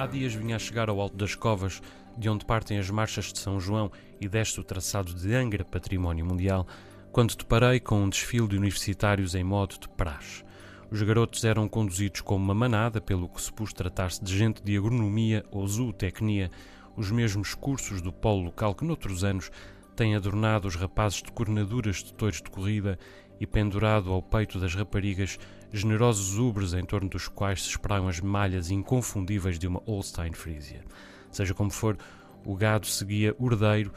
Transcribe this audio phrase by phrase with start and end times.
[0.00, 1.82] Há dias vinha a chegar ao Alto das Covas,
[2.16, 6.24] de onde partem as marchas de São João e desce o traçado de Angra, Património
[6.24, 6.66] Mundial,
[7.12, 10.42] quando deparei com um desfile de universitários em modo de praxe.
[10.90, 15.44] Os garotos eram conduzidos como uma manada, pelo que supus tratar-se de gente de agronomia
[15.50, 16.50] ou zootecnia,
[16.96, 19.50] os mesmos cursos do polo local que noutros anos
[19.94, 22.98] têm adornado os rapazes de cornaduras de touros de corrida
[23.40, 25.38] e pendurado ao peito das raparigas
[25.72, 30.84] generosos ubres em torno dos quais se espalham as malhas inconfundíveis de uma Holstein Frisia.
[31.32, 31.96] Seja como for,
[32.44, 33.92] o gado seguia ordeiro,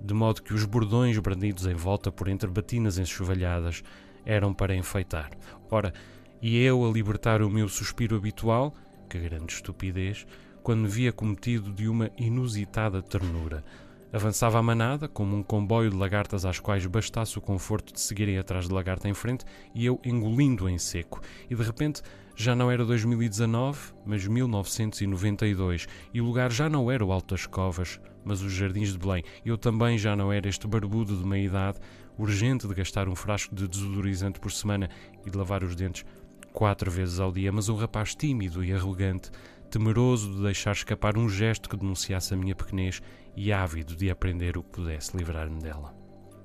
[0.00, 3.82] de modo que os bordões brandidos em volta por entre batinas enxovalhadas
[4.24, 5.30] eram para enfeitar.
[5.70, 5.92] Ora,
[6.40, 8.74] e eu a libertar o meu suspiro habitual,
[9.08, 10.26] que grande estupidez,
[10.62, 13.64] quando me via cometido de uma inusitada ternura.
[14.12, 18.38] Avançava a manada, como um comboio de lagartas às quais bastasse o conforto de seguirem
[18.38, 21.20] atrás de lagarta em frente, e eu engolindo em seco.
[21.50, 22.02] E de repente
[22.36, 27.46] já não era 2019, mas 1992, e o lugar já não era o Alto das
[27.46, 29.24] Covas, mas os Jardins de Belém.
[29.44, 31.80] Eu também já não era este barbudo de meia idade,
[32.18, 34.88] urgente de gastar um frasco de desodorizante por semana
[35.24, 36.04] e de lavar os dentes
[36.52, 39.30] quatro vezes ao dia, mas um rapaz tímido e arrogante,
[39.70, 43.02] temeroso de deixar escapar um gesto que denunciasse a minha pequenez
[43.36, 45.94] e ávido de aprender o que pudesse livrar-me dela.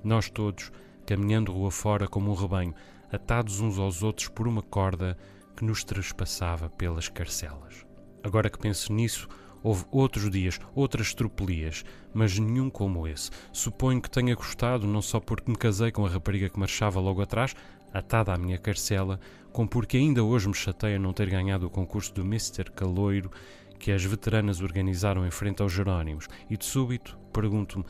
[0.04, 0.70] Nós todos,
[1.06, 2.74] caminhando rua fora como um rebanho,
[3.10, 5.16] atados uns aos outros por uma corda
[5.56, 7.86] que nos trespassava pelas carcelas.
[8.22, 9.28] Agora que penso nisso,
[9.62, 13.30] houve outros dias, outras tropelias, mas nenhum como esse.
[13.52, 17.22] Suponho que tenha gostado, não só porque me casei com a rapariga que marchava logo
[17.22, 17.54] atrás,
[17.92, 19.20] atada à minha carcela,
[19.52, 22.70] como porque ainda hoje me chateia não ter ganhado o concurso do Mr.
[22.74, 23.30] Caloiro
[23.82, 27.84] que as veteranas organizaram em frente aos Jerónimos, e de súbito pergunto-me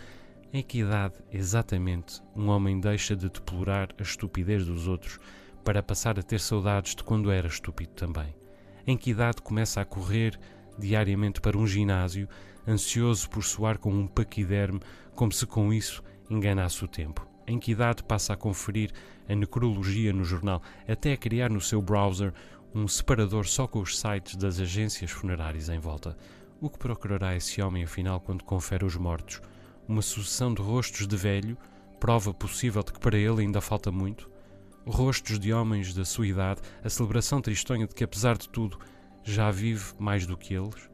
[0.50, 5.18] em que idade exatamente um homem deixa de deplorar a estupidez dos outros
[5.62, 8.34] para passar a ter saudades de quando era estúpido também?
[8.86, 10.40] Em que idade começa a correr
[10.78, 12.26] diariamente para um ginásio,
[12.66, 14.80] ansioso por soar com um paquiderme,
[15.14, 17.28] como se com isso enganasse o tempo?
[17.46, 18.92] Em que idade passa a conferir
[19.28, 22.32] a necrologia no jornal, até a criar no seu browser
[22.74, 26.16] um separador só com os sites das agências funerárias em volta.
[26.58, 29.42] O que procurará esse homem afinal quando confere os mortos?
[29.86, 31.58] Uma sucessão de rostos de velho,
[32.00, 34.30] prova possível de que para ele ainda falta muito?
[34.86, 38.78] Rostos de homens da sua idade, a celebração tristonha de que, apesar de tudo,
[39.22, 40.88] já vive mais do que eles?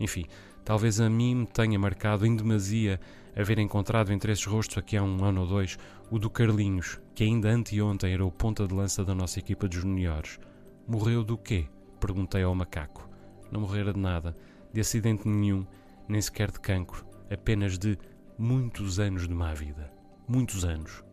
[0.00, 0.24] Enfim,
[0.64, 2.98] talvez a mim me tenha marcado em demasia
[3.36, 5.78] haver encontrado entre esses rostos aqui há um ano ou dois
[6.10, 9.78] o do Carlinhos, que ainda anteontem era o ponta de lança da nossa equipa de
[9.78, 10.38] juniores.
[10.86, 11.68] Morreu do quê?
[12.00, 13.08] Perguntei ao macaco.
[13.52, 14.36] Não morrera de nada,
[14.72, 15.64] de acidente nenhum,
[16.08, 17.96] nem sequer de cancro, apenas de
[18.36, 19.92] muitos anos de má vida.
[20.26, 21.04] Muitos anos.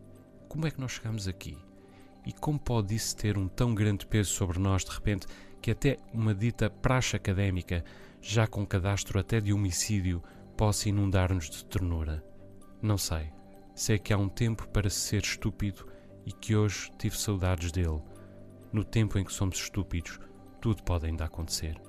[0.48, 1.56] Como é que nós chegamos aqui?
[2.26, 5.28] E como pode isso ter um tão grande peso sobre nós de repente
[5.62, 7.84] que até uma dita praxe académica,
[8.20, 10.20] já com cadastro até de homicídio,
[10.56, 12.24] possa inundar-nos de ternura?
[12.82, 13.32] Não sei.
[13.72, 15.86] Sei que há um tempo para ser estúpido
[16.26, 18.02] e que hoje tive saudades dele
[18.72, 20.18] no tempo em que somos estúpidos,
[20.60, 21.80] tudo pode ainda acontecer.